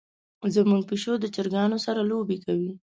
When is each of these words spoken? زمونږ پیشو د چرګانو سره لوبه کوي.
زمونږ 0.55 0.81
پیشو 0.89 1.13
د 1.19 1.25
چرګانو 1.35 1.77
سره 1.85 1.99
لوبه 2.09 2.35
کوي. 2.45 2.71